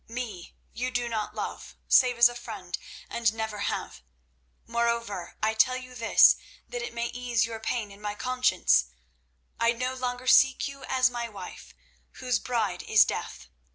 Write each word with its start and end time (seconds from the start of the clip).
Me 0.07 0.55
you 0.73 0.89
do 0.89 1.07
not 1.07 1.35
love, 1.35 1.75
save 1.87 2.17
as 2.17 2.27
a 2.27 2.33
friend, 2.33 2.79
and 3.07 3.31
never 3.35 3.59
have. 3.59 4.01
Moreover, 4.65 5.35
I 5.43 5.53
tell 5.53 5.77
you 5.77 5.93
this 5.93 6.37
that 6.67 6.81
it 6.81 6.91
may 6.91 7.05
ease 7.09 7.45
your 7.45 7.59
pain 7.59 7.91
and 7.91 8.01
my 8.01 8.15
conscience; 8.15 8.85
I 9.59 9.73
no 9.73 9.93
longer 9.93 10.25
seek 10.25 10.67
you 10.67 10.83
as 10.85 11.11
my 11.11 11.29
wife, 11.29 11.75
whose 12.13 12.39
bride 12.39 12.81
is 12.81 13.05
death. 13.05 13.47